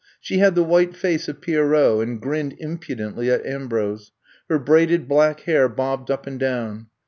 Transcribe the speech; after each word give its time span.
She 0.19 0.39
had 0.39 0.55
the 0.55 0.63
white 0.63 0.95
face 0.95 1.27
of 1.27 1.41
Pierrot 1.41 2.01
and 2.01 2.19
grinned 2.19 2.55
impudently 2.57 3.29
at 3.29 3.45
Ambrose. 3.45 4.11
Her 4.49 4.57
braided 4.57 5.07
black 5.07 5.41
hair 5.41 5.69
bobbed 5.69 6.09
up 6.09 6.25
and 6.25 6.39
down. 6.39 6.87